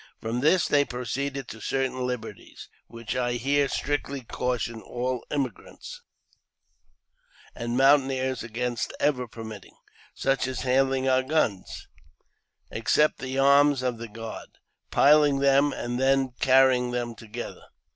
[0.19, 6.01] From this they proceeded to certain libarties (which I here strictly caution all emigrants
[7.53, 9.77] and mountaineers against ever permitting),
[10.15, 11.87] such as handling our guns,
[12.71, 14.49] except the arms of the guard,
[14.89, 17.65] piling them, and then carrying them together.